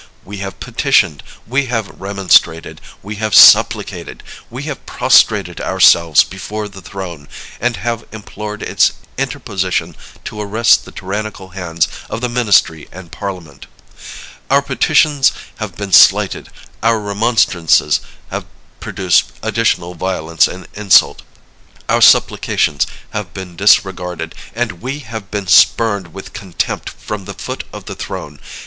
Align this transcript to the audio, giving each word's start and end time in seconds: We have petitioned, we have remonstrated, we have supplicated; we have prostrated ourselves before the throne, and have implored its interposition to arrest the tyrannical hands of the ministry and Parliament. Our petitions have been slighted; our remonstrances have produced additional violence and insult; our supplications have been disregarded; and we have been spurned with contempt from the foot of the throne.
We 0.25 0.37
have 0.37 0.59
petitioned, 0.59 1.21
we 1.45 1.67
have 1.67 2.01
remonstrated, 2.01 2.81
we 3.03 3.17
have 3.17 3.35
supplicated; 3.35 4.23
we 4.49 4.63
have 4.63 4.83
prostrated 4.87 5.61
ourselves 5.61 6.23
before 6.23 6.67
the 6.67 6.81
throne, 6.81 7.27
and 7.59 7.75
have 7.77 8.07
implored 8.11 8.63
its 8.63 8.93
interposition 9.19 9.95
to 10.23 10.41
arrest 10.41 10.85
the 10.85 10.91
tyrannical 10.91 11.49
hands 11.49 11.87
of 12.09 12.19
the 12.19 12.29
ministry 12.29 12.89
and 12.91 13.11
Parliament. 13.11 13.67
Our 14.49 14.63
petitions 14.63 15.33
have 15.57 15.75
been 15.75 15.93
slighted; 15.93 16.49
our 16.81 16.99
remonstrances 16.99 17.99
have 18.31 18.45
produced 18.79 19.25
additional 19.43 19.93
violence 19.93 20.47
and 20.47 20.67
insult; 20.73 21.21
our 21.87 22.01
supplications 22.01 22.87
have 23.11 23.35
been 23.35 23.55
disregarded; 23.55 24.33
and 24.55 24.81
we 24.81 25.01
have 25.01 25.29
been 25.29 25.45
spurned 25.45 26.11
with 26.11 26.33
contempt 26.33 26.89
from 26.89 27.25
the 27.25 27.35
foot 27.35 27.65
of 27.71 27.85
the 27.85 27.93
throne. 27.93 28.39